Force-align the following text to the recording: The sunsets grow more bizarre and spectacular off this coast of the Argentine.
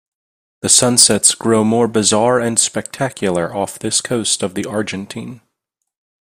The 0.61 0.69
sunsets 0.69 1.35
grow 1.35 1.63
more 1.63 1.87
bizarre 1.87 2.39
and 2.39 2.57
spectacular 2.57 3.55
off 3.55 3.77
this 3.77 4.01
coast 4.01 4.41
of 4.41 4.55
the 4.55 4.65
Argentine. 4.65 5.41